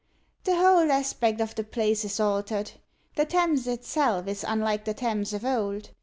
[0.45, 2.71] "The whole aspect of the place is altered.
[3.17, 5.91] The Thames itself is unlike the Thames of old.